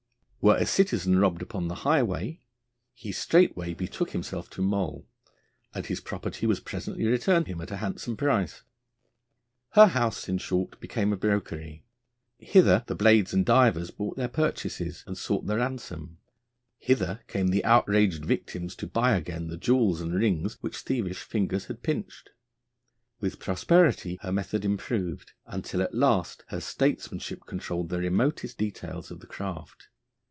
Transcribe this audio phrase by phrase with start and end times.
[0.43, 2.41] Were a citizen robbed upon the highway,
[2.95, 5.07] he straightway betook himself to Moll,
[5.71, 8.63] and his property was presently returned him at a handsome price.
[9.73, 11.85] Her house, in short, became a brokery.
[12.39, 16.17] Hither the blades and divers brought their purchases, and sought the ransom;
[16.79, 21.65] hither came the outraged victims to buy again the jewels and rings which thievish fingers
[21.65, 22.31] had pinched.
[23.19, 29.19] With prosperity her method improved, until at last her statesmanship controlled the remotest details of
[29.19, 29.89] the craft.